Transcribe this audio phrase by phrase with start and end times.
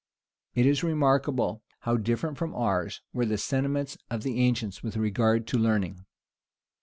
[0.55, 5.45] It is remarkable, how different from ours were the sentiments of the ancients with regard
[5.49, 6.05] to learning.